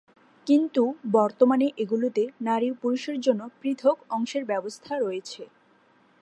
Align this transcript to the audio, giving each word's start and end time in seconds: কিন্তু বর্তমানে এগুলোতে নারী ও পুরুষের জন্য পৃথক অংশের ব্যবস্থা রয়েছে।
কিন্তু 0.47 0.83
বর্তমানে 1.13 1.67
এগুলোতে 1.77 2.23
নারী 2.41 2.67
ও 2.71 2.79
পুরুষের 2.81 3.17
জন্য 3.21 3.41
পৃথক 3.59 3.97
অংশের 4.09 4.43
ব্যবস্থা 4.45 4.93
রয়েছে। 4.97 5.43